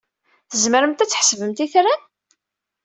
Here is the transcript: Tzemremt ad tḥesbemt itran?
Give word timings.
Tzemremt 0.51 1.03
ad 1.03 1.09
tḥesbemt 1.09 1.59
itran? 1.65 2.01